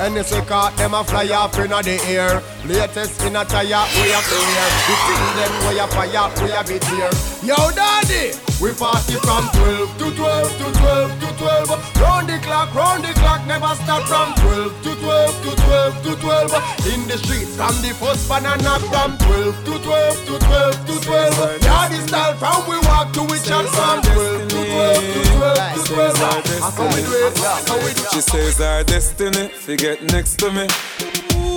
And 0.00 0.16
this 0.16 0.32
we 0.32 0.40
caught 0.40 0.76
them 0.76 0.94
a 0.94 1.04
fly 1.04 1.28
off 1.28 1.56
in 1.58 1.70
the 1.70 2.00
air. 2.08 2.42
Latest 2.66 3.22
in 3.22 3.36
a 3.36 3.44
tire, 3.44 3.86
we 3.94 4.10
a 4.10 4.20
clear. 4.26 4.68
We 4.88 4.94
see 5.04 5.20
them, 5.38 5.52
we 5.68 5.78
a 5.78 5.86
fire, 5.86 6.30
we 6.42 6.50
a 6.50 6.64
bit 6.64 6.84
here. 6.84 7.10
Yo, 7.44 7.70
daddy, 7.70 8.47
we 8.60 8.72
party 8.74 9.14
from 9.22 9.46
12 9.54 9.98
to 9.98 10.10
12 10.16 10.58
to 10.58 10.66
12 10.78 11.20
to 11.20 11.28
12. 11.38 12.00
Round 12.02 12.28
the 12.28 12.38
clock, 12.42 12.74
round 12.74 13.04
the 13.04 13.12
clock, 13.14 13.46
never 13.46 13.70
stop 13.78 14.02
from 14.10 14.34
12 14.34 14.82
to 14.82 14.94
12 14.98 15.42
to 15.44 15.50
12 15.62 16.02
to 16.02 16.12
12. 16.18 16.90
In 16.90 17.06
the 17.06 17.18
streets, 17.22 17.54
from 17.54 17.74
the 17.82 17.94
first 17.94 18.28
banana 18.28 18.82
from 18.90 19.16
12 19.18 19.64
to 19.64 19.78
12 19.78 20.26
to 20.26 20.38
12 20.38 20.86
to 20.86 20.94
12. 21.06 21.62
Yeah, 21.62 21.88
this 21.88 22.04
style 22.06 22.34
from 22.34 22.66
we 22.66 22.78
walk 22.82 23.12
to 23.14 23.22
which 23.30 23.46
and 23.46 23.68
from 23.68 24.02
12 24.02 24.48
to 24.50 24.58
12 24.66 25.06
to 25.14 25.22
12 25.38 25.74
to 25.74 25.94
12. 25.94 26.16
How 26.18 26.86
we 26.90 27.02
do 27.02 27.14
it? 27.14 27.38
How 27.38 27.78
we 27.78 27.94
do 27.94 28.02
it? 28.02 28.10
She 28.10 28.20
says 28.20 28.60
our 28.60 28.82
destiny, 28.82 29.48
forget 29.48 30.02
next 30.10 30.38
to 30.40 30.50
me. 30.50 30.66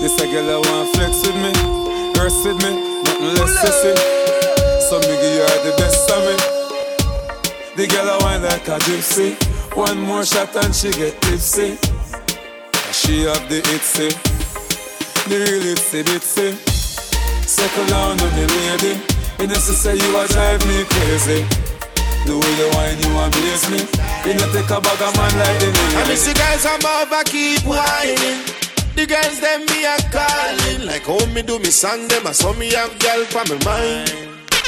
This 0.06 0.14
a 0.22 0.26
girl 0.30 0.50
I 0.54 0.70
want 0.70 0.96
flex 0.96 1.26
with 1.26 1.38
me, 1.42 1.54
verse 2.14 2.46
with 2.46 2.62
me, 2.62 3.02
nothing 3.04 3.34
less 3.42 3.58
sissy. 3.58 3.94
So 4.90 5.00
me 5.00 5.18
give 5.18 5.34
you 5.34 5.50
the 5.66 5.74
best 5.78 6.10
of 6.12 6.26
me. 6.26 6.61
The 7.76 7.88
girl 7.88 8.10
I 8.10 8.18
want 8.22 8.44
like 8.44 8.68
a 8.68 8.78
gypsy. 8.84 9.36
One 9.76 10.02
more 10.02 10.26
shot 10.26 10.56
and 10.58 10.76
she 10.76 10.92
get 10.92 11.22
tipsy. 11.22 11.78
She 12.92 13.24
have 13.24 13.48
the 13.48 13.64
itsy, 13.72 14.12
the 15.32 15.36
real 15.40 15.64
itsy 15.72 16.04
bitsy. 16.04 16.52
Second 17.48 17.88
down 17.88 18.20
on 18.20 18.32
the 18.36 18.46
lady. 18.52 19.00
You 19.40 19.48
know 19.48 19.56
to 19.56 19.74
say 19.74 19.96
you 19.96 20.18
a 20.20 20.28
drive 20.28 20.60
me 20.68 20.84
crazy. 20.84 21.48
The 22.28 22.36
way 22.36 22.54
you 22.60 22.68
whine, 22.76 23.00
you 23.00 23.12
amaze 23.18 23.66
me. 23.72 23.82
You 24.28 24.36
know 24.36 24.52
take 24.52 24.70
a 24.70 24.82
bag 24.84 25.02
of 25.02 25.16
man 25.16 25.32
like 25.40 25.60
the 25.64 25.72
lady. 25.72 25.96
I 25.96 26.08
miss 26.08 26.28
the 26.28 26.34
guys 26.34 26.66
I'm 26.68 26.84
over 26.84 27.24
keep 27.24 27.64
whining. 27.64 28.62
The 28.96 29.08
girls 29.08 29.40
them 29.40 29.66
me 29.72 29.86
a 29.86 29.96
calling 30.12 30.86
Like 30.86 31.04
how 31.08 31.26
me 31.34 31.42
do 31.42 31.58
me 31.60 31.72
song 31.72 32.10
them 32.10 32.28
I 32.28 32.34
saw 32.34 32.52
me 32.52 32.74
have 32.74 33.00
girl 33.00 33.24
for 33.24 33.48
my 33.48 33.58
mind 33.64 34.12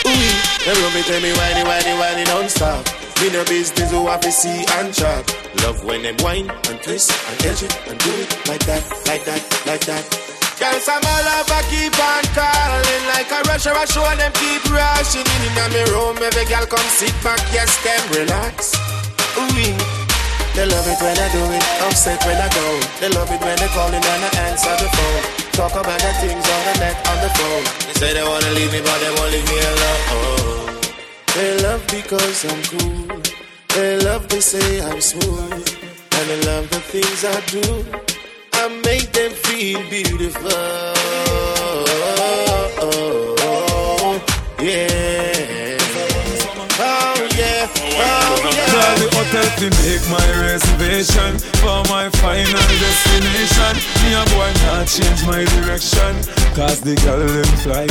Ooh, 0.08 0.43
them 0.66 0.78
love 0.82 0.96
me 0.96 1.02
tell 1.04 1.22
me 1.22 1.32
whiny 1.34 1.64
whiny 1.64 1.94
whiny 2.00 2.24
non-stop. 2.26 2.88
Me 3.22 3.30
no 3.32 3.44
business 3.46 3.92
who 3.92 4.08
have 4.08 4.22
to 4.22 4.32
see 4.32 4.66
and 4.80 4.94
chop. 4.94 5.26
Love 5.64 5.84
when 5.84 6.02
them 6.04 6.16
whine 6.20 6.50
and 6.50 6.82
twist 6.82 7.12
and 7.30 7.46
edge 7.46 7.64
it 7.64 7.72
and 7.88 8.00
do 8.00 8.12
it 8.20 8.30
Like 8.48 8.64
that, 8.66 8.84
like 9.08 9.24
that, 9.24 9.42
like 9.66 9.86
that. 9.86 10.04
Girls 10.60 10.88
I'm 10.88 11.04
all 11.04 11.28
over 11.40 11.64
keep 11.72 11.96
on 12.00 12.24
calling 12.36 13.04
Like 13.12 13.32
a 13.32 13.42
rush 13.48 13.68
or 13.68 13.76
a 13.76 13.88
show 13.88 14.04
them 14.16 14.32
keep 14.34 14.64
rushing. 14.72 15.24
In 15.24 15.42
in 15.48 15.54
my 15.56 15.68
room 15.92 16.18
Every 16.20 16.46
girl 16.46 16.66
come 16.66 16.88
sit 16.92 17.16
back, 17.24 17.40
yes 17.52 17.72
them 17.84 18.04
relax. 18.12 18.76
Ooh, 19.38 19.93
they 20.56 20.66
love 20.66 20.88
it 20.88 21.00
when 21.02 21.18
I 21.18 21.28
do 21.34 21.44
it, 21.58 21.64
upset 21.88 22.20
when 22.26 22.38
I 22.38 22.50
go. 22.50 22.66
They 23.02 23.10
love 23.10 23.30
it 23.32 23.42
when 23.42 23.58
they 23.58 23.68
calling 23.74 24.04
and 24.04 24.24
I 24.28 24.32
answer 24.50 24.76
the 24.82 24.90
phone. 24.96 25.22
Talk 25.54 25.74
about 25.74 26.00
the 26.00 26.14
things 26.22 26.46
on 26.56 26.62
the 26.68 26.74
net, 26.80 26.98
on 27.10 27.18
the 27.26 27.30
phone. 27.38 27.64
They 27.88 27.94
say 28.00 28.14
they 28.14 28.24
wanna 28.24 28.52
leave 28.58 28.72
me, 28.72 28.82
but 28.82 28.98
they 29.02 29.12
won't 29.18 29.32
leave 29.32 29.48
me 29.50 29.58
alone. 29.72 30.64
They 31.36 31.52
love 31.64 31.84
because 31.88 32.46
I'm 32.46 32.62
cool. 32.72 33.22
They 33.76 34.00
love 34.06 34.28
to 34.28 34.42
say 34.42 34.82
I'm 34.82 35.02
smooth. 35.02 35.66
And 36.16 36.30
they 36.30 36.42
love 36.46 36.70
the 36.70 36.80
things 36.94 37.26
I 37.26 37.38
do. 37.50 37.86
I 38.54 38.68
make 38.86 39.12
them 39.12 39.32
feel 39.32 39.82
beautiful. 39.90 40.52
Yeah. 44.64 45.33
Call 47.80 48.96
the 48.98 49.08
hotel 49.14 49.48
to 49.62 49.68
make 49.86 50.04
my 50.10 50.28
reservation 50.42 51.38
For 51.62 51.86
my 51.90 52.10
final 52.22 52.66
destination. 52.82 53.74
Me 54.02 54.18
a 54.18 54.24
boy 54.34 54.50
not 54.66 54.88
change 54.88 55.22
my 55.26 55.46
direction 55.58 56.14
Cause 56.58 56.82
the 56.82 56.96
girl 57.06 57.22
them 57.22 57.52
fly. 57.62 57.86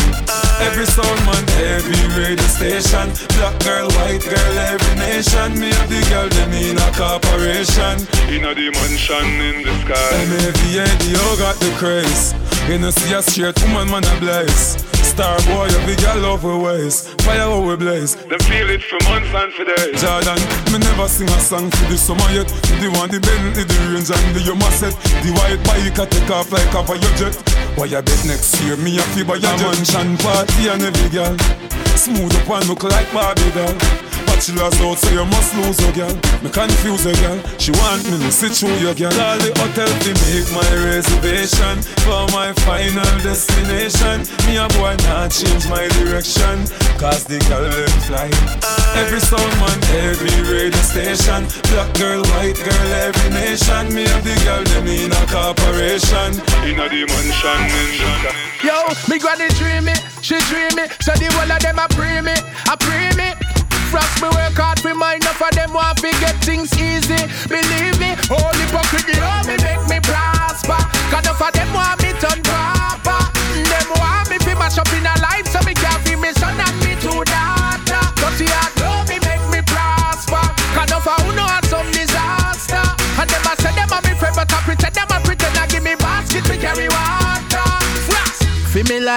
Every 0.63 0.87
sound 0.87 1.19
man, 1.27 1.45
every 1.63 2.03
radio 2.19 2.47
station 2.51 3.15
Black 3.39 3.55
girl, 3.63 3.89
white 3.99 4.23
girl, 4.27 4.55
every 4.59 4.95
nation. 4.99 5.59
Me 5.59 5.71
have 5.71 5.89
the 5.89 6.03
girl 6.11 6.29
them 6.29 6.53
in 6.53 6.79
a 6.79 6.89
corporation. 6.99 8.03
In 8.29 8.45
a 8.45 8.55
dimension 8.55 9.27
in 9.39 9.63
the 9.63 9.75
sky. 9.87 10.13
MAVADO 10.31 11.39
got 11.39 11.57
the 11.57 11.71
craze. 11.79 12.35
You 12.69 12.79
know 12.79 12.91
see 12.91 13.15
a 13.15 13.23
straight 13.23 13.61
woman 13.63 13.91
man 13.91 14.05
a 14.05 14.21
blaze 14.21 14.82
Star 15.13 15.37
boy, 15.45 15.69
every 15.77 15.95
girl 15.97 16.21
love 16.25 16.43
we 16.43 16.57
ways 16.57 17.07
Fire 17.21 17.45
how 17.45 17.61
we 17.61 17.77
blaze. 17.77 18.17
Them 18.17 18.41
feel 18.49 18.71
it 18.71 18.83
for 18.83 18.97
months 19.05 19.29
and 19.29 19.53
for 19.53 19.65
days. 19.69 20.01
Jordan, 20.01 20.41
me 20.73 20.79
never 20.81 21.07
sing 21.07 21.29
a 21.29 21.37
song 21.37 21.71
for 21.71 21.85
the 21.93 21.99
summer 22.01 22.25
yet. 22.33 22.49
The 22.81 22.89
one, 22.97 23.13
the 23.13 23.21
Bentley, 23.21 23.69
the 23.69 23.77
range 23.93 24.09
and 24.09 24.33
the 24.33 24.41
Yuma 24.41 24.73
set. 24.73 24.97
The 25.21 25.29
white 25.37 25.61
bike 25.69 26.01
a 26.01 26.09
take 26.09 26.31
off 26.31 26.51
like 26.51 26.75
off 26.75 26.89
a 26.89 26.97
your 26.97 27.13
jet 27.21 27.37
Why 27.77 27.93
I 27.93 28.01
bet 28.01 28.25
next 28.25 28.57
year? 28.65 28.79
Me 28.81 28.97
a 28.97 29.03
fee 29.13 29.23
buy 29.23 29.37
a 29.37 29.53
mansion 29.61 30.17
party 30.17 30.73
and 30.73 30.81
every 30.81 31.11
girl. 31.13 31.37
Smooth 31.93 32.33
up 32.33 32.49
and 32.49 32.69
look 32.73 32.85
like 32.85 33.13
Barbie 33.13 33.53
doll 33.53 34.12
Bachelor's 34.43 34.81
out 34.83 34.99
so 34.99 35.11
you 35.15 35.25
must 35.25 35.55
lose 35.55 35.79
your 35.79 35.93
girl. 35.95 36.15
Me 36.43 36.51
confuse 36.51 37.07
your 37.07 37.15
girl. 37.23 37.39
She 37.63 37.71
want 37.79 38.03
me 38.11 38.19
to 38.19 38.33
sit 38.35 38.51
through 38.51 38.75
your 38.83 38.91
girl. 38.91 39.15
Call 39.15 39.39
the 39.39 39.55
hotel 39.55 39.87
to 39.87 40.11
make 40.19 40.51
my 40.51 40.67
reservation 40.83 41.79
For 42.03 42.27
my 42.35 42.51
final 42.67 43.07
destination. 43.23 44.27
Me 44.51 44.59
a 44.59 44.67
boy 44.75 44.99
not 45.07 45.31
change 45.31 45.71
my 45.71 45.87
direction 45.95 46.67
Cause 46.99 47.23
the 47.23 47.39
girl 47.47 47.71
will 47.71 47.95
fly. 48.11 48.27
Every 48.99 49.23
sound 49.23 49.55
man, 49.63 49.79
every 50.11 50.35
radio 50.51 50.83
station. 50.91 51.47
Black 51.71 51.95
girl, 51.95 52.27
white 52.35 52.59
girl, 52.59 52.89
every 52.99 53.31
nation. 53.31 53.95
Me 53.95 54.11
have 54.11 54.27
the 54.27 54.35
girl 54.43 54.67
them 54.75 54.91
in 54.91 55.15
a 55.15 55.23
corporation. 55.31 56.35
In 56.67 56.83
a 56.83 56.91
dimension 56.91 57.63
Yo, 58.67 58.91
me 59.07 59.23
granny 59.23 59.47
dream 59.55 59.87
me, 59.87 59.95
she 60.19 60.35
dream 60.51 60.75
me. 60.75 60.91
So 60.99 61.15
the 61.15 61.31
whole 61.31 61.47
of 61.47 61.63
them 61.63 61.79
a 61.79 61.87
pray 61.95 62.19
me, 62.19 62.35
a 62.67 62.75
pray 62.75 63.15
me 63.15 63.32
want 65.73 65.99
to 65.99 66.11
get 66.21 66.37
things 66.45 66.73
easy. 66.79 67.17
Believe 67.49 67.92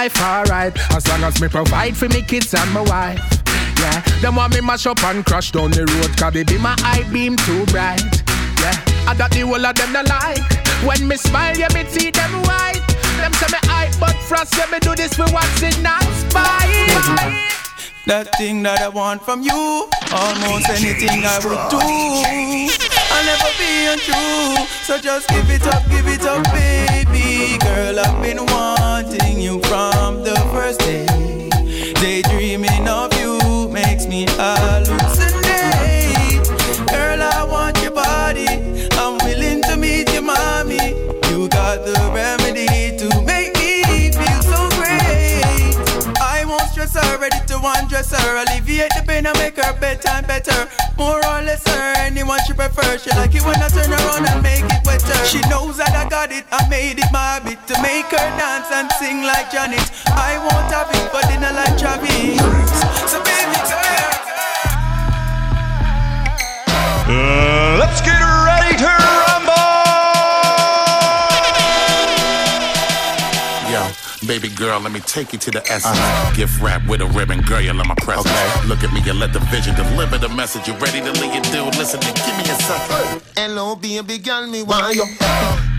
life 0.06 0.22
alright, 0.22 0.78
as 0.94 1.06
long 1.08 1.24
as 1.24 1.40
me 1.40 1.48
provide 1.48 1.96
for 1.96 2.08
me 2.08 2.22
kids 2.22 2.54
and 2.54 2.72
my 2.72 2.82
wife. 2.82 3.20
Yeah, 3.78 4.00
them 4.20 4.36
want 4.36 4.54
me 4.54 4.60
mash 4.60 4.86
up 4.86 5.02
and 5.04 5.24
crash 5.24 5.50
down 5.50 5.70
the 5.70 5.84
road, 5.84 6.16
cause 6.16 6.32
they 6.32 6.44
be 6.44 6.58
my 6.58 6.74
eye 6.78 7.04
beam 7.12 7.36
too 7.36 7.66
bright. 7.66 8.00
Yeah, 8.60 8.76
I 9.08 9.14
got 9.16 9.32
the 9.32 9.40
whole 9.40 9.64
of 9.64 9.74
them 9.74 9.92
no 9.92 10.02
like. 10.02 10.46
When 10.86 11.08
me 11.08 11.16
smile, 11.16 11.56
yeah, 11.56 11.68
me 11.74 11.84
see 11.86 12.10
them 12.10 12.30
white. 12.42 12.82
Them 13.18 13.32
say 13.34 13.50
me 13.50 13.58
eye, 13.68 13.90
but 13.98 14.14
frost, 14.28 14.56
yeah, 14.56 14.70
me 14.70 14.78
do 14.78 14.94
this 14.94 15.14
for 15.14 15.26
what's 15.32 15.62
in 15.62 15.82
not 15.82 16.02
spite. 16.22 17.56
That 18.06 18.30
thing 18.38 18.62
that 18.62 18.80
I 18.80 18.88
want 18.88 19.22
from 19.22 19.42
you, 19.42 19.90
almost 20.14 20.68
anything 20.70 21.26
I 21.26 21.42
would 21.42 21.62
do. 21.74 21.82
I'll 23.10 23.24
never 23.26 23.50
be 23.58 23.90
untrue, 23.90 24.66
so 24.86 25.00
just 25.00 25.28
give 25.28 25.50
it 25.50 25.66
up, 25.66 25.82
give 25.90 26.06
it 26.06 26.22
up, 26.22 26.44
baby. 26.54 27.58
Girl, 27.58 27.98
I've 27.98 28.22
been 28.22 28.46
wanting 28.46 29.40
you 29.40 29.60
from 29.62 29.95
ready 47.26 47.46
to 47.46 47.58
undress 47.58 48.10
her. 48.10 48.36
Alleviate 48.42 48.90
the 48.94 49.02
pain 49.06 49.26
and 49.26 49.36
make 49.38 49.56
her 49.56 49.72
bedtime 49.80 50.24
better. 50.26 50.68
More 50.96 51.18
or 51.18 51.42
less 51.42 51.66
her, 51.66 51.94
anyone 51.98 52.38
she 52.46 52.52
prefer. 52.52 52.98
She 52.98 53.10
like 53.10 53.34
it 53.34 53.42
when 53.42 53.60
I 53.60 53.68
turn 53.68 53.90
around 53.90 54.26
and 54.28 54.42
make 54.42 54.64
it 54.64 54.82
wetter. 54.86 55.18
She 55.26 55.40
knows 55.50 55.76
that 55.78 55.94
I 55.94 56.08
got 56.08 56.30
it, 56.30 56.44
I 56.52 56.68
made 56.68 56.98
it 56.98 57.10
my 57.12 57.38
habit 57.38 57.58
to 57.66 57.74
make 57.82 58.06
her 58.14 58.28
dance 58.38 58.70
and 58.70 58.90
sing 58.98 59.22
like 59.22 59.50
Janet. 59.50 59.86
I 60.06 60.38
won't 60.38 60.70
have 60.70 60.90
it 60.90 61.06
for 61.10 61.22
dinner 61.26 61.52
like 61.52 61.74
Travis. 61.78 62.38
So 63.10 63.18
baby, 63.26 63.58
here. 63.66 64.14
Uh, 67.08 67.76
let's 67.78 68.00
get 68.02 68.18
ready 68.18 68.76
to 68.78 68.86
rumble! 68.86 69.55
Baby 74.26 74.48
girl. 74.48 74.66
girl, 74.66 74.80
let 74.80 74.92
me 74.92 75.00
take 75.00 75.32
you 75.32 75.38
to 75.38 75.50
the 75.50 75.62
essence. 75.70 75.86
Uh-huh. 75.86 76.36
Gift 76.36 76.60
wrap 76.60 76.86
with 76.88 77.00
a 77.00 77.06
ribbon, 77.06 77.40
girl, 77.40 77.60
you 77.60 77.72
love 77.72 77.86
my 77.86 77.94
presence. 77.96 78.26
Okay. 78.26 78.68
Look 78.68 78.82
at 78.82 78.92
me 78.92 79.00
and 79.08 79.18
let 79.18 79.32
the 79.32 79.40
vision 79.40 79.74
deliver 79.74 80.18
the 80.18 80.28
message. 80.28 80.66
You 80.66 80.74
ready 80.74 81.00
to 81.00 81.12
lead 81.20 81.34
your 81.34 81.42
dude? 81.44 81.76
Listen 81.76 82.00
to 82.00 82.12
give 82.12 82.36
me 82.36 82.44
a 82.44 82.56
second. 82.62 83.22
Hello, 83.36 83.76
baby 83.76 84.18
girl, 84.18 84.46
me 84.46 84.62
want 84.62 84.94
you. 84.94 85.04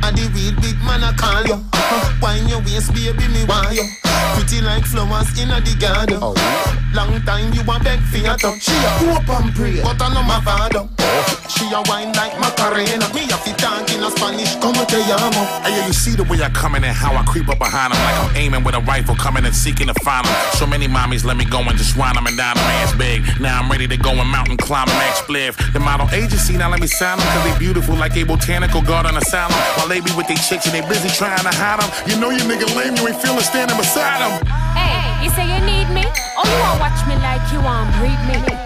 And 0.07 0.15
the 0.15 0.23
real 0.31 0.55
big 0.63 0.79
man 0.87 1.03
I 1.03 1.11
call 1.11 1.43
you. 1.43 1.59
Uh-huh. 1.59 2.15
Wine 2.21 2.47
your 2.47 2.63
waist, 2.63 2.93
baby, 2.95 3.27
me 3.27 3.43
want 3.43 3.75
you. 3.75 3.83
Pretty 4.39 4.63
like 4.63 4.85
flowers 4.85 5.27
in 5.35 5.49
the 5.51 5.75
garden. 5.75 6.19
Oh. 6.21 6.31
Long 6.95 7.19
time 7.27 7.51
you 7.51 7.61
want 7.67 7.83
beg 7.83 7.99
for 8.07 8.17
your 8.17 8.37
touch. 8.39 8.63
She 8.63 8.71
a 8.71 8.89
hope 9.03 9.27
and 9.27 9.51
pray, 9.53 9.83
but 9.83 9.99
I 9.99 10.07
know 10.13 10.23
my 10.23 10.39
father. 10.47 10.87
Oh. 10.87 11.47
She 11.51 11.67
a 11.75 11.83
wine 11.91 12.15
like 12.15 12.39
Macarena. 12.39 13.03
Me 13.11 13.27
a 13.27 13.35
fit 13.35 13.59
talk 13.59 13.83
in 13.91 13.99
a 13.99 14.09
Spanish, 14.11 14.55
como 14.63 14.87
te 14.87 15.03
llamo. 15.03 15.43
Hey, 15.67 15.85
you 15.85 15.91
see 15.91 16.15
the 16.15 16.23
way 16.23 16.39
I 16.41 16.49
come 16.55 16.75
in 16.75 16.83
and 16.83 16.95
how 16.95 17.11
I 17.11 17.23
creep 17.23 17.49
up 17.49 17.59
behind 17.59 17.91
them. 17.91 17.99
Like 17.99 18.15
I'm 18.15 18.35
aiming 18.35 18.63
with 18.63 18.75
a 18.75 18.81
rifle, 18.87 19.15
coming 19.15 19.43
and 19.43 19.55
seeking 19.55 19.87
to 19.87 19.95
find 20.07 20.25
them. 20.25 20.35
So 20.55 20.65
many 20.65 20.87
mommies 20.87 21.25
let 21.25 21.35
me 21.35 21.43
go 21.43 21.59
and 21.59 21.77
just 21.77 21.95
run 21.95 22.15
them 22.15 22.27
and 22.27 22.37
down 22.37 22.55
the 22.55 22.63
man's 22.63 22.95
big. 22.95 23.27
Now 23.41 23.59
I'm 23.59 23.69
ready 23.69 23.87
to 23.87 23.97
go 23.97 24.11
and 24.11 24.29
mountain 24.29 24.57
climb 24.57 24.87
and 24.87 24.97
max 24.97 25.19
spliff. 25.19 25.59
The 25.73 25.79
model 25.79 26.07
agency, 26.11 26.55
now 26.55 26.71
let 26.71 26.79
me 26.79 26.87
sign 26.87 27.19
them, 27.19 27.27
cause 27.27 27.43
they 27.43 27.57
beautiful 27.59 27.95
like 27.95 28.15
a 28.15 28.23
botanical 28.23 28.81
garden 28.81 29.17
asylum. 29.17 29.57
While 29.77 29.89
they 29.97 30.11
be 30.11 30.15
with 30.15 30.27
they 30.27 30.35
chicks 30.35 30.65
and 30.67 30.75
they 30.75 30.87
busy 30.87 31.09
trying 31.09 31.41
to 31.41 31.49
hide 31.49 31.81
them. 31.81 31.89
You 32.07 32.19
know 32.21 32.29
you 32.29 32.41
nigga 32.45 32.69
lame, 32.77 32.95
you 32.97 33.07
ain't 33.07 33.21
feeling 33.21 33.41
standing 33.41 33.77
beside 33.77 34.21
them. 34.21 34.45
Hey, 34.77 35.25
you 35.25 35.29
say 35.31 35.45
you 35.49 35.59
need 35.65 35.89
me? 35.89 36.05
Oh, 36.37 36.45
you 36.45 36.57
want 36.61 36.79
watch 36.79 37.01
me 37.09 37.15
like 37.17 37.41
you 37.51 37.59
want 37.61 37.89
breed 37.97 38.19
me? 38.29 38.56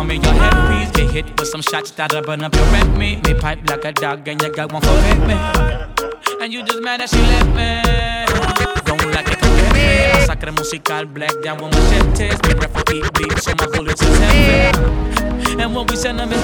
For 0.00 0.06
me, 0.06 0.14
your 0.16 0.32
headpiece. 0.34 0.90
Get 0.92 1.10
hit 1.10 1.38
with 1.38 1.48
some 1.48 1.62
shots 1.62 1.90
that'll 1.92 2.22
burn 2.22 2.42
up 2.42 2.54
your 2.54 2.64
red 2.72 2.96
me. 2.96 3.16
Me 3.16 3.34
pipe 3.34 3.68
like 3.68 3.84
a 3.84 3.92
dog 3.92 4.26
and 4.28 4.40
you 4.42 4.50
got 4.52 4.72
one 4.72 4.82
for 4.82 4.94
me. 5.28 5.36
And 6.40 6.52
you 6.52 6.62
just 6.64 6.82
mad 6.82 7.00
that 7.00 7.10
she 7.10 7.20
left 7.32 7.50
me. 7.58 7.82
Don't 8.86 9.04
like 9.14 9.28
it, 9.28 9.38
forget. 9.38 10.28
Masacre 10.28 10.52
musical, 10.56 11.04
black 11.06 11.34
down 11.42 11.58
with. 11.60 11.74
Me 11.74 12.54
my. 12.54 12.66
And 15.62 15.74
what 15.74 15.90
we 15.90 15.96
send 15.96 16.18
them 16.18 16.32
is. 16.32 16.40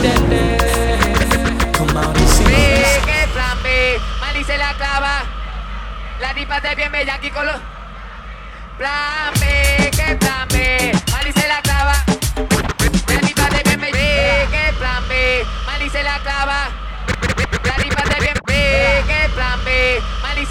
Come 1.76 1.96
out 1.96 2.16
and 2.16 2.28
see. 2.28 2.44
La 4.58 4.72
clava. 4.74 5.24
La 6.20 6.32
tipa 6.34 6.56
aquí 6.56 7.30
con 7.30 7.46
la 11.48 11.60
clava. 11.62 12.15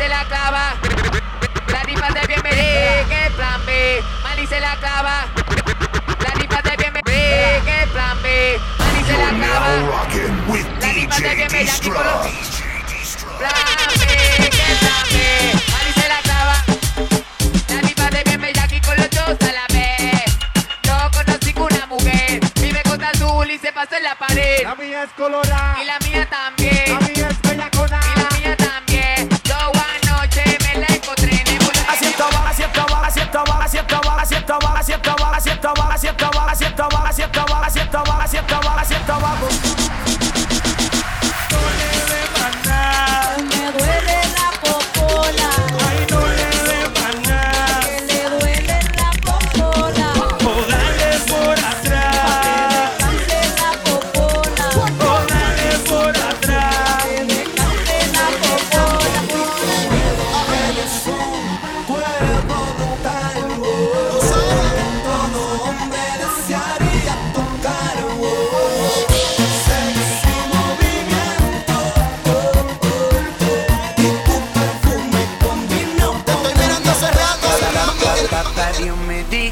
se 0.06 0.10
la 0.10 0.24
clava. 0.26 0.76
La 1.68 1.82
rifa 1.84 2.08
de 2.10 2.28
bienvenido, 2.28 3.08
que 3.10 3.32
plan 3.36 3.66
se 4.46 4.60
la 4.60 4.76
clava. 4.76 5.26
La 6.24 6.32
rifa 6.36 6.62
de 6.62 6.78
bienvenido, 6.78 7.66
que 7.66 7.88
plan 7.92 8.22
B. 8.22 8.60
Mali 8.78 9.04
se 9.04 9.18
la 9.18 9.30
clava. 9.32 9.68
La 10.78 10.94
rifa 10.94 11.18
de 11.22 11.36
se 15.94 16.08
la 16.08 16.22
clava. 16.22 16.56
La 17.70 17.82
rifa 17.82 18.10
de 18.12 18.24
bienvenido, 18.26 18.62
aquí 18.64 18.82
con 18.82 18.98
los 18.98 19.10
a 19.42 19.52
la 19.54 19.66
vez. 19.74 20.38
No 20.86 21.10
conocí 21.12 21.54
una 21.74 21.86
mujer. 21.88 22.40
Vive 22.62 22.84
con 22.84 23.04
azul 23.04 23.50
y 23.50 23.58
se 23.58 23.72
la 24.02 24.16
pared. 24.16 24.62
La 24.64 24.76
mía 24.76 25.04
es 25.04 25.10
colorada. 25.18 25.84
La 25.84 25.98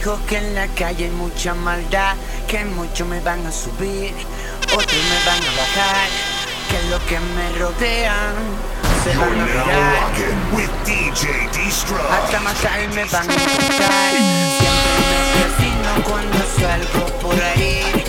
que 0.03 0.37
en 0.37 0.53
la 0.53 0.67
calle 0.67 1.05
hay 1.05 1.11
mucha 1.11 1.53
maldad, 1.53 2.15
que 2.45 2.65
muchos 2.65 3.07
me 3.07 3.21
van 3.21 3.45
a 3.47 3.51
subir, 3.53 4.13
otros 4.65 5.03
me 5.09 5.25
van 5.25 5.41
a 5.41 5.51
bajar, 5.61 6.09
que 6.69 6.89
los 6.89 7.01
que 7.03 7.17
me 7.21 7.49
rodean 7.57 8.35
se 9.01 9.17
van 9.17 9.39
a 9.39 9.45
mirar. 9.45 10.11
Hasta 12.11 12.39
matar 12.41 12.79
me 12.89 13.05
van 13.05 13.31
a 13.31 13.33
buscar. 13.33 14.11
Siempre 14.59 15.15
me 15.15 15.39
asesino 15.39 15.91
cuando 16.03 16.39
salgo 16.59 17.05
por 17.21 17.41
ahí, 17.41 18.03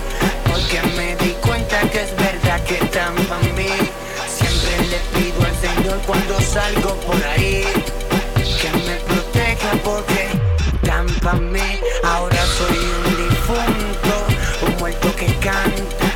porque 0.51 0.83
me 0.97 1.15
di 1.25 1.31
cuenta 1.47 1.81
que 1.91 2.03
es 2.03 2.17
verdad 2.17 2.61
que 2.65 2.79
están 2.79 3.15
para 3.29 3.41
mí. 3.53 3.71
Siempre 4.37 4.89
le 4.91 4.99
pido 5.15 5.47
al 5.47 5.57
Señor 5.61 5.99
cuando 6.07 6.41
salgo 6.41 6.97
por 7.07 7.25
ahí, 7.25 7.65
que 8.61 8.71
me 8.85 8.97
proteja 8.97 9.71
porque 9.85 10.44
Ahora 11.27 12.37
soy 12.59 12.77
un 12.77 13.17
difunto, 13.17 14.27
un 14.67 14.77
muerto 14.77 15.17
que 15.17 15.25
canta. 15.39 16.07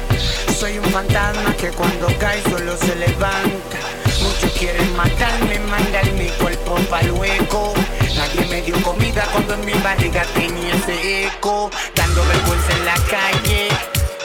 Soy 0.54 0.76
un 0.76 0.84
fantasma 0.84 1.56
que 1.56 1.68
cuando 1.70 2.08
cae 2.18 2.42
solo 2.42 2.76
se 2.76 2.94
levanta. 2.94 3.78
Muchos 4.20 4.52
quieren 4.58 4.94
matarme, 4.96 5.60
mandar 5.60 6.12
mi 6.12 6.28
cuerpo 6.32 6.74
para 6.90 7.04
luego. 7.04 7.72
Nadie 8.16 8.46
me 8.50 8.60
dio 8.60 8.82
comida 8.82 9.26
cuando 9.32 9.54
en 9.54 9.64
mi 9.64 9.72
barriga 9.72 10.24
tenía 10.34 10.74
ese 10.74 11.24
eco. 11.24 11.70
Dando 11.94 12.22
vergüenza 12.26 12.72
en 12.74 12.84
la 12.84 12.96
calle, 13.08 13.68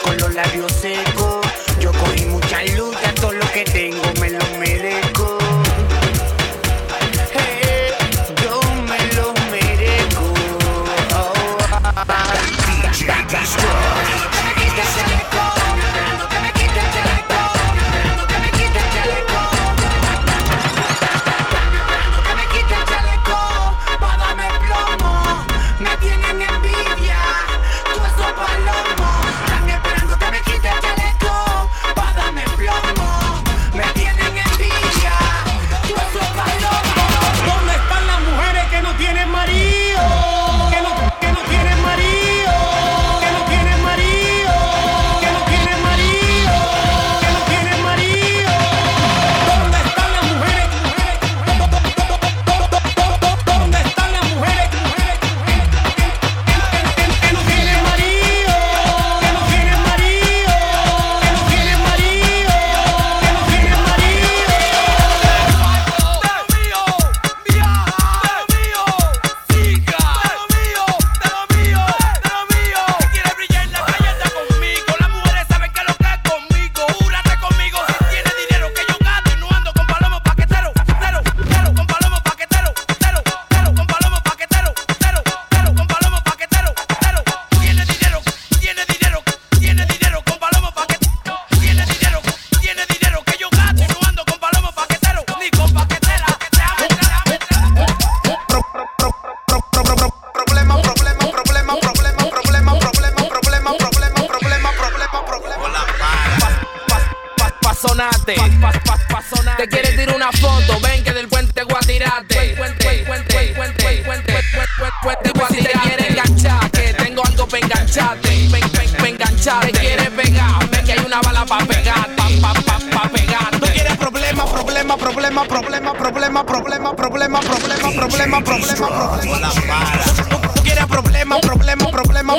con 0.04 0.18
los 0.18 0.34
labios 0.34 0.70
secos. 0.74 1.33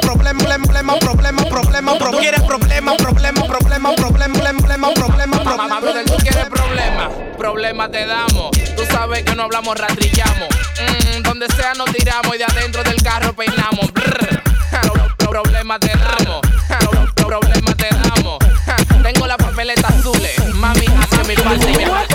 problema, 0.00 0.38
problema, 0.44 0.94
problema, 0.98 0.98
problema, 0.98 1.44
problema, 1.44 1.94
problema. 1.98 2.96
problema, 2.96 2.96
problema, 2.96 2.96
problema, 2.96 3.94
problema, 3.94 3.94
problema, 3.94 4.92
problema, 4.94 5.80
problema. 5.80 6.04
tú 6.04 6.16
quieres 6.16 6.46
problema, 6.46 7.10
problema 7.38 7.90
te 7.90 8.06
damos. 8.06 8.50
Tú 8.76 8.84
sabes 8.90 9.24
que 9.24 9.34
no 9.34 9.44
hablamos, 9.44 9.78
rastrillamos. 9.78 10.48
Mm, 10.80 11.22
donde 11.22 11.46
sea 11.48 11.74
nos 11.74 11.90
tiramos 11.92 12.34
y 12.34 12.38
de 12.38 12.44
adentro 12.44 12.82
del 12.82 13.02
carro 13.02 13.32
peinamos. 13.34 13.90
Problema 15.18 15.78
te 15.78 15.92
damos. 15.96 16.40
Problema 17.14 17.74
te 17.76 17.88
damos. 17.90 18.38
Tengo 19.02 19.26
las 19.26 19.36
papeletas 19.36 19.90
azules. 19.94 20.54
Mami, 20.54 20.86
hacia 20.86 21.24
mi 21.24 21.34
parte 21.34 22.13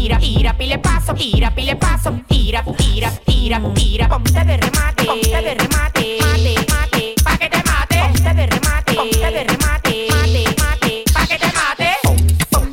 tira, 0.00 0.18
tira, 0.18 0.54
pile 0.54 0.78
paso, 0.78 1.12
tira, 1.14 1.50
pile 1.50 1.76
paso, 1.76 2.10
tira, 2.26 2.64
tira, 2.78 3.10
tira, 3.26 3.60
tira, 3.74 4.08
ponte 4.08 4.44
de 4.44 4.56
remate, 4.56 5.04
ponte 5.04 5.42
de 5.42 5.54
remate, 5.54 6.18
mate, 6.22 6.54
mate, 6.70 7.14
pa' 7.22 7.36
que 7.36 7.48
te 7.50 7.62
mate, 7.62 8.00
ponte 8.00 8.34
de 8.34 8.46
remate, 8.46 8.94
ponte 8.94 9.30
de 9.30 9.44
remate, 9.44 10.06
mate, 10.08 10.44
mate, 10.58 11.04
pa' 11.12 11.26
que 11.26 11.38
te 11.38 11.52
mate, 11.52 11.98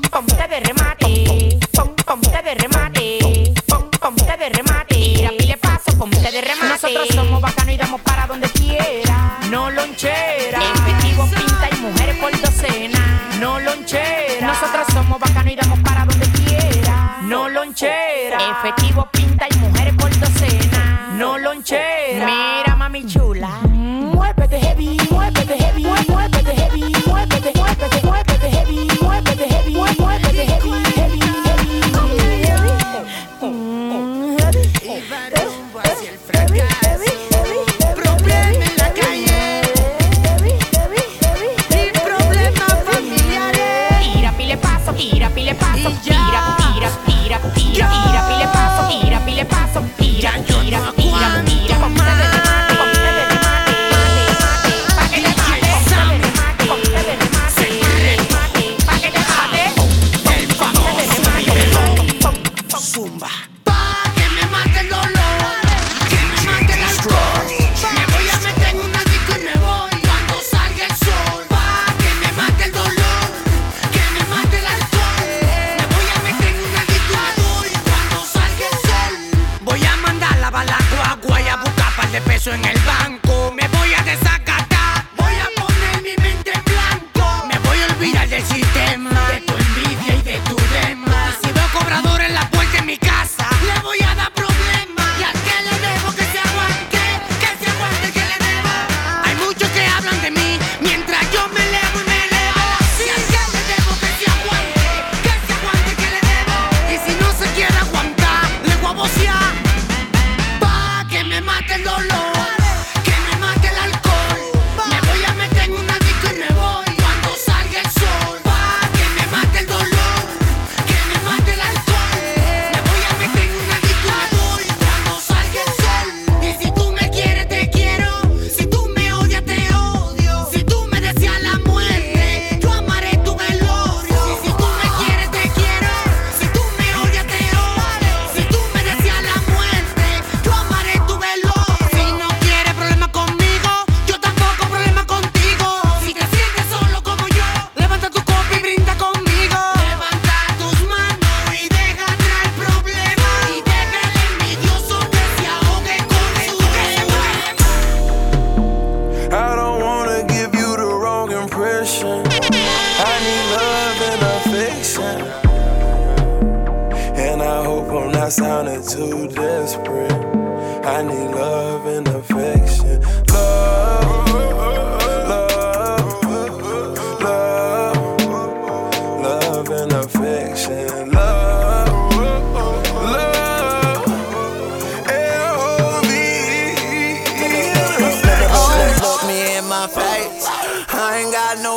ponte 0.09 0.47
de 0.47 0.59
remate, 0.61 1.59
ponte 2.05 2.41
de 2.43 2.55
remate, 2.55 3.53
ponte 3.99 4.37
de 4.37 4.49
remate, 4.49 4.95
tira, 4.95 5.29
pile 5.37 5.57
paso, 5.57 5.97
ponte 5.97 6.31
de 6.31 6.41
remate. 6.41 6.69
Nosotros 6.69 7.07
somos 7.13 7.41
bacanos 7.41 7.73
y 7.73 7.77
damos 7.77 8.01
para 8.01 8.25
donde 8.27 8.49
quiera, 8.51 9.39
no 9.51 9.69
lonchera, 9.69 10.59
efectivos 10.63 11.29
pinta 11.29 11.69
y 11.73 11.81
mujeres 11.81 12.15
por 12.19 12.31
docena, 12.39 13.31
no 13.41 13.59
lonchera, 13.59 14.47
nosotros 14.47 14.87
somos 14.93 15.19
bacanos 15.19 15.51
y 15.51 15.55
damos 15.57 15.66
Jay. 17.77 18.16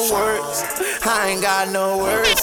words. 0.09 0.65
I 1.05 1.31
ain't 1.31 1.43
got 1.43 1.69
no 1.69 1.99
words. 1.99 2.41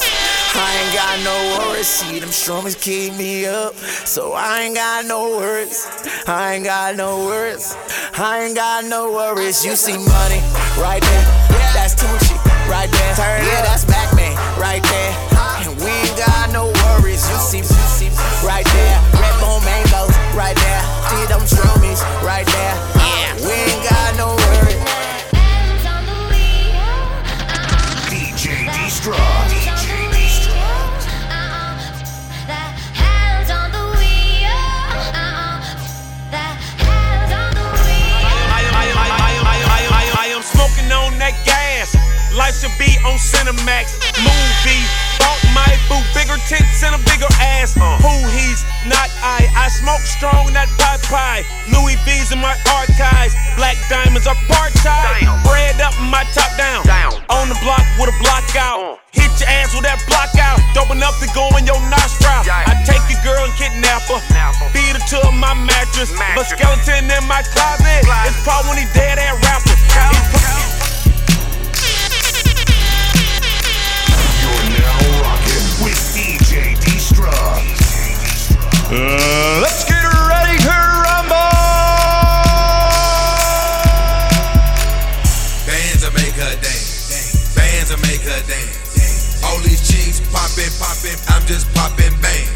I 0.54 0.68
ain't 0.78 0.94
got 0.94 1.16
no 1.24 1.36
words. 1.58 1.88
See 1.88 2.18
them 2.20 2.30
strummers 2.30 2.78
keep 2.80 3.14
me 3.14 3.46
up. 3.46 3.74
So 4.06 4.32
I 4.32 4.62
ain't 4.62 4.76
got 4.76 5.06
no 5.06 5.36
words. 5.36 5.88
I 6.26 6.54
ain't 6.54 6.64
got 6.64 6.96
no 6.96 7.26
words. 7.26 7.76
I 8.14 8.44
ain't 8.44 8.54
got 8.54 8.84
no 8.84 9.12
worries. 9.12 9.64
You 9.64 9.74
see 9.76 9.98
money 9.98 10.40
right 10.78 11.02
there. 11.02 11.26
That's 11.74 11.94
Tunchi 11.94 12.36
right 12.70 12.90
there. 12.90 13.14
Turn 13.16 13.42
yeah, 13.44 13.62
that's 13.66 13.84
back 13.84 14.14
Man 14.14 14.36
right 14.58 14.82
there. 14.82 15.12
And 15.66 15.74
we 15.82 15.90
ain't 15.90 16.16
got 16.16 16.52
no 16.52 16.70
worries. 16.86 17.26
You 17.28 17.38
see, 17.42 17.58
you 17.58 17.86
see 17.98 18.10
right 18.46 18.66
there. 18.66 18.96
Red 19.18 19.34
Bone 19.42 19.64
Mangoes 19.64 20.14
right 20.38 20.56
there. 20.56 20.82
See 21.10 21.24
them 21.26 21.42
drummies 21.42 22.00
right 22.22 22.46
there. 22.46 22.74
Yeah. 22.94 23.34
We 23.42 23.52
ain't 23.52 23.84
got 23.90 24.16
no 24.16 24.37
Life 42.38 42.62
should 42.62 42.78
be 42.78 42.94
on 43.02 43.18
Cinemax. 43.18 43.98
Movie. 44.22 44.84
Bought 45.18 45.42
my 45.58 45.66
boo. 45.90 45.98
Bigger 46.14 46.38
tits 46.46 46.86
and 46.86 46.94
a 46.94 47.02
bigger 47.02 47.26
ass. 47.42 47.74
Uh. 47.74 47.98
Who 47.98 48.14
he's 48.30 48.62
not 48.86 49.10
I. 49.26 49.42
I 49.58 49.66
smoke 49.66 50.06
strong, 50.06 50.46
not 50.54 50.70
pot 50.78 51.02
pie. 51.10 51.42
Louis 51.66 51.98
V's 52.06 52.30
in 52.30 52.38
my 52.38 52.54
archives. 52.78 53.34
Black 53.58 53.74
diamonds 53.90 54.30
are 54.30 54.38
part 54.46 54.70
time. 54.86 55.26
Bread 55.42 55.82
up 55.82 55.98
my 56.14 56.22
top 56.30 56.54
down. 56.54 56.86
down. 56.86 57.10
On 57.26 57.50
the 57.50 57.58
block 57.58 57.82
with 57.98 58.06
a 58.06 58.16
block 58.22 58.46
out. 58.54 58.78
Uh. 58.78 59.02
Hit 59.10 59.34
your 59.42 59.50
ass 59.50 59.74
with 59.74 59.82
that 59.82 59.98
block 60.06 60.30
out. 60.38 60.62
Dope 60.78 60.94
enough 60.94 61.18
to 61.18 61.26
go 61.34 61.50
in 61.58 61.66
your 61.66 61.82
nostril. 61.90 62.46
Yeah. 62.46 62.70
I 62.70 62.78
take 62.86 63.02
your 63.10 63.18
girl 63.26 63.42
and 63.50 63.54
kidnap 63.58 64.06
her. 64.06 64.22
Napper. 64.30 64.70
Feed 64.70 64.94
her 64.94 65.02
to 65.18 65.34
my 65.34 65.58
mattress. 65.58 66.14
mattress. 66.14 66.54
But 66.54 66.54
skeleton 66.54 67.10
in 67.10 67.24
my 67.26 67.42
closet. 67.50 68.06
closet. 68.06 68.30
It's 68.30 68.38
probably 68.46 68.78
when 68.78 68.78
he 68.78 68.86
dead 68.94 69.18
and 69.18 69.34
rapper. 69.42 69.74
Cow, 69.90 70.77
Let's 78.90 79.84
get 79.84 80.00
ready 80.00 80.56
to 80.64 80.72
rumble. 80.72 81.52
Bands 85.68 86.00
will 86.00 86.16
make 86.16 86.32
her 86.32 86.56
dance. 86.56 87.52
Bands 87.52 87.92
will 87.92 88.00
make 88.08 88.24
her 88.24 88.40
dance. 88.48 89.44
All 89.44 89.60
these 89.60 89.84
chicks 89.84 90.24
poppin', 90.32 90.72
poppin', 90.80 91.20
I'm 91.28 91.44
just 91.44 91.68
poppin' 91.76 92.16
bang. 92.24 92.48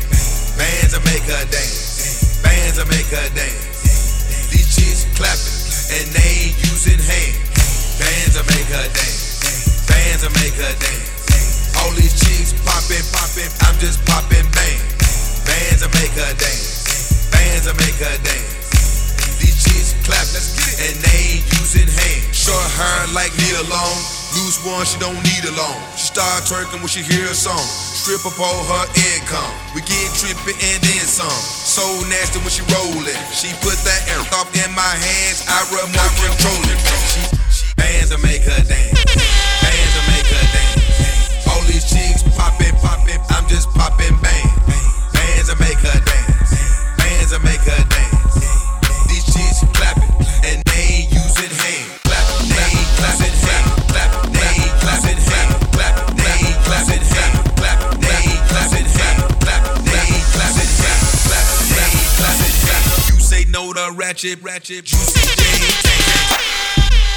Bands 0.57 0.97
will 0.97 1.05
make 1.05 1.21
her 1.29 1.45
dance. 1.53 2.41
Bands 2.41 2.81
will 2.81 2.89
make 2.89 3.13
her 3.13 3.29
dance. 3.37 4.49
These 4.49 4.73
chicks 4.73 5.05
clappin', 5.13 6.01
and 6.01 6.09
they 6.17 6.49
ain't 6.49 6.57
using 6.65 6.97
hands. 6.97 8.01
Bands 8.01 8.41
will 8.41 8.49
make 8.49 8.73
her 8.73 8.89
dance. 8.89 9.85
Bands 9.85 10.25
will 10.25 10.33
make 10.41 10.57
her 10.57 10.75
dance. 10.81 11.77
All 11.77 11.93
these 11.93 12.17
chicks 12.17 12.57
poppin', 12.65 13.05
poppin', 13.13 13.53
I'm 13.69 13.77
just 13.85 14.01
poppin' 14.09 14.49
bang. 14.57 15.02
Bands 15.45 15.83
will 15.83 15.95
make 15.99 16.15
her 16.15 16.33
dance. 16.39 17.29
Bands 17.31 17.67
will 17.67 17.79
make 17.83 17.99
her 17.99 18.17
dance. 18.23 19.39
These 19.41 19.59
chicks 19.63 19.93
clap, 20.07 20.27
let's 20.35 20.55
get 20.55 20.71
it. 20.71 20.79
And 20.83 20.97
they 21.03 21.19
ain't 21.39 21.47
using 21.59 21.89
hands. 21.89 22.31
Short 22.35 22.69
hair 22.79 23.11
like 23.15 23.33
Nia 23.39 23.63
Long. 23.71 23.99
Loose 24.33 24.65
one, 24.65 24.87
she 24.89 24.97
don't 24.97 25.21
need 25.29 25.45
a 25.45 25.53
loan. 25.53 25.77
She 25.93 26.09
start 26.09 26.49
twerking 26.49 26.81
when 26.81 26.89
she 26.89 27.05
hear 27.05 27.29
a 27.29 27.37
song. 27.37 27.61
Strip 27.61 28.25
up 28.25 28.41
all 28.41 28.65
her 28.65 28.87
income. 29.13 29.53
We 29.77 29.85
get 29.85 30.09
trippin' 30.17 30.57
and 30.57 30.81
then 30.81 31.05
some. 31.05 31.29
So 31.29 31.85
nasty 32.09 32.41
when 32.41 32.49
she 32.49 32.65
rollin'. 32.73 33.13
She 33.29 33.53
put 33.61 33.77
that 33.85 34.01
air 34.09 34.25
off 34.33 34.49
in 34.57 34.73
my 34.73 34.95
hands. 34.97 35.45
I 35.45 35.61
remote 35.69 36.15
control 36.17 36.65
it. 36.65 36.81
She, 37.13 37.69
bands 37.77 38.09
will 38.09 38.25
make 38.25 38.41
her 38.49 38.63
dance. 38.65 39.05
Bands 39.05 39.93
will 40.01 40.09
make 40.17 40.29
her 40.33 40.47
dance. 40.49 41.47
All 41.53 41.61
these 41.69 41.85
chicks 41.85 42.25
poppin', 42.33 42.73
poppin'. 42.81 43.21
I'm 43.37 43.45
just 43.53 43.69
poppin' 43.77 44.17
bang. 44.25 44.42
Ratchet, 64.23 64.43
ratchet. 64.43 64.89
Say 64.89 65.35
Jane, 65.35 65.67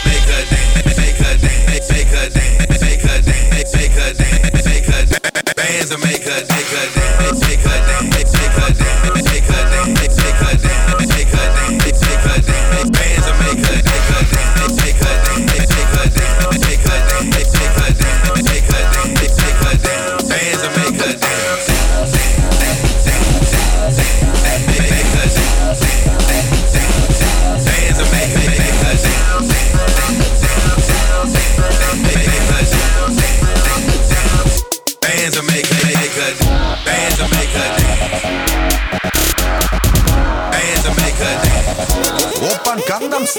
Make 0.05 0.25
her 0.25 0.41
dance, 0.49 0.97
make 0.97 1.15
her 1.21 1.37
dance, 1.37 1.89
make 1.89 2.07
her 2.09 2.29
dance, 2.33 2.81
make 2.81 3.01
her 3.01 3.21
dance, 3.21 3.69
make 3.77 3.93
her 3.93 4.13
dance, 4.13 4.65
make 4.65 4.85
her 4.85 5.05
dance. 5.05 5.53
Bands 5.53 5.89
will 5.91 6.01
make 6.01 6.23
her, 6.25 6.41
make 6.49 6.65
her 6.65 6.85
dance, 6.97 7.45
make 7.45 7.61
her 7.61 7.77
dance, 7.85 8.09
make 8.09 8.25
her 8.25 8.49
dance, 8.65 9.29
make 9.29 9.45
her 9.45 9.61
dance, 9.69 10.01
make 10.01 10.33
her 10.33 10.57
dance, 10.57 11.05
make 11.13 11.29
her 11.29 11.45
dance, 11.53 11.85
make 11.85 12.01
her 12.25 12.41
dance. 12.41 12.89
Bands 12.89 13.25
will 13.25 13.37
make 13.37 13.61
her, 13.61 13.77
make 13.85 14.05
her 14.09 14.23
dance, 14.33 14.73
make 14.81 14.97
her 14.97 15.15
dance, 15.25 15.44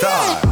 Gangnam 0.00 0.45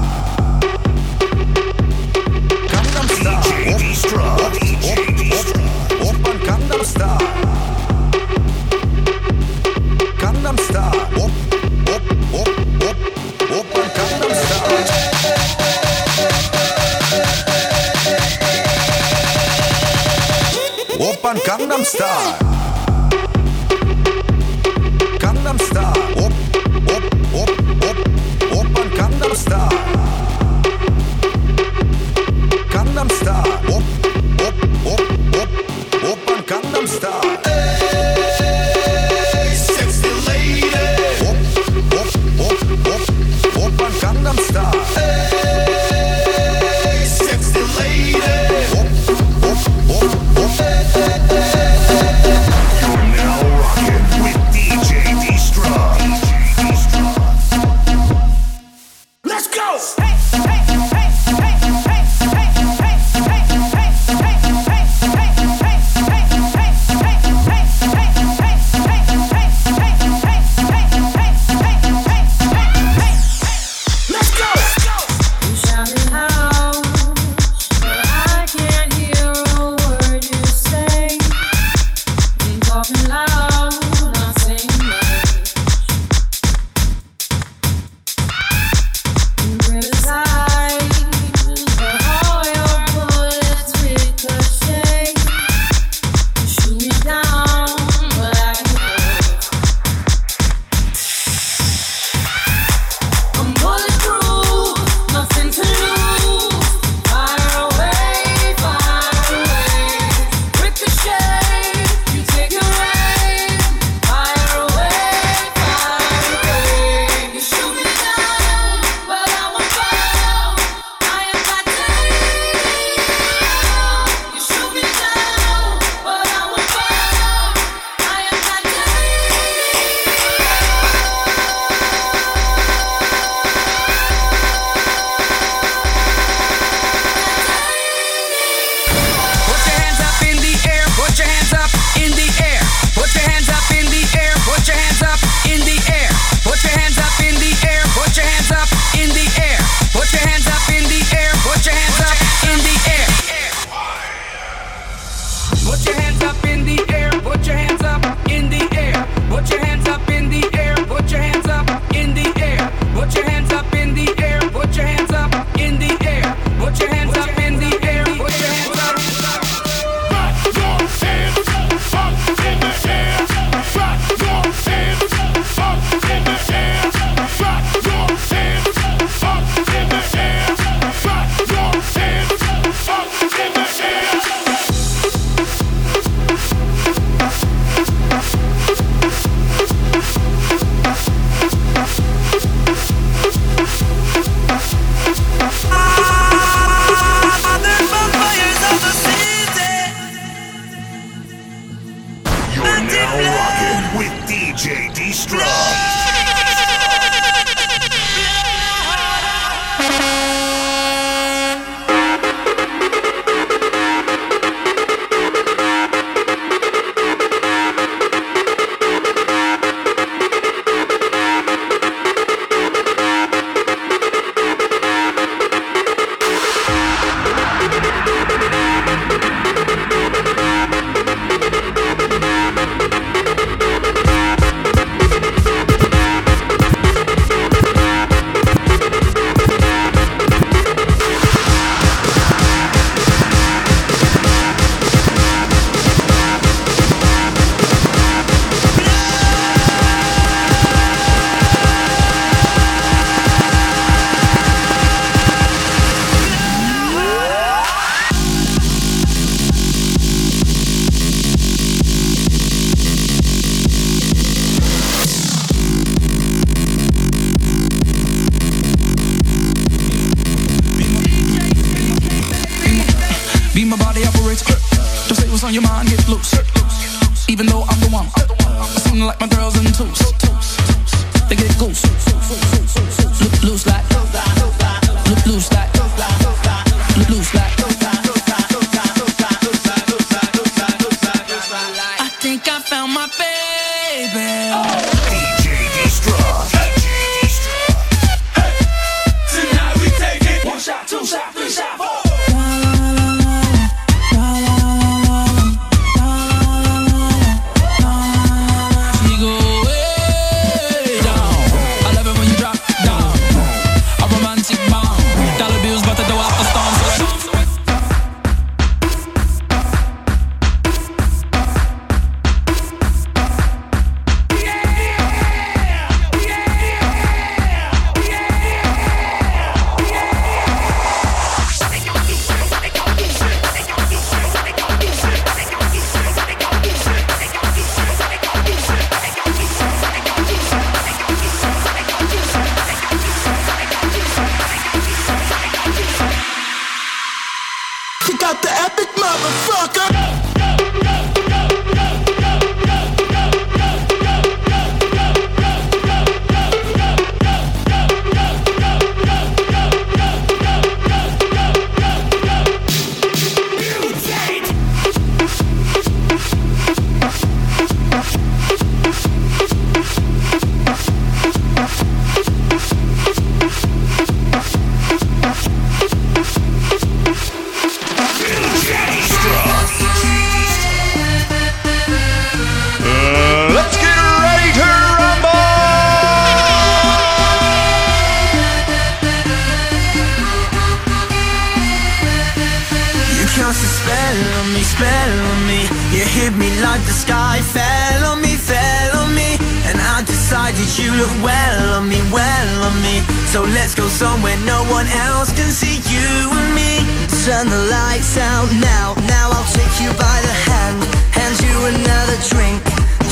So 403.35 403.43
let's 403.43 403.75
go 403.75 403.89
somewhere 403.89 404.37
no 404.47 404.63
one 404.71 404.87
else 404.87 405.33
can 405.33 405.51
see 405.51 405.83
you 405.91 406.07
and 406.31 406.55
me. 406.55 406.87
Turn 407.27 407.51
the 407.51 407.67
lights 407.67 408.17
out 408.17 408.47
now. 408.63 408.95
Now 409.11 409.31
I'll 409.35 409.51
take 409.51 409.75
you 409.83 409.91
by 409.99 410.19
the 410.23 410.35
hand. 410.47 410.79
Hand 411.11 411.35
you 411.43 411.57
another 411.75 412.15
drink. 412.31 412.63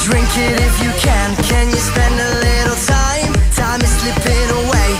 Drink 0.06 0.30
it 0.38 0.62
if 0.62 0.78
you 0.78 0.92
can. 1.02 1.34
Can 1.50 1.68
you 1.70 1.80
spend 1.90 2.14
a 2.14 2.30
little 2.38 2.78
time? 2.86 3.34
Time 3.50 3.80
is 3.82 3.90
slipping 3.98 4.48
away. 4.62 4.90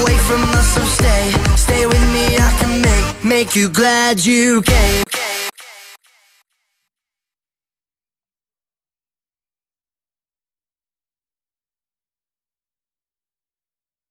Away 0.00 0.16
from 0.24 0.40
us 0.56 0.72
so 0.72 0.80
stay. 0.96 1.30
Stay 1.56 1.84
with 1.84 2.04
me 2.14 2.24
I 2.38 2.56
can 2.58 2.80
make 2.80 3.22
Make 3.22 3.54
you 3.54 3.68
glad 3.68 4.24
you 4.24 4.62
came. 4.62 5.03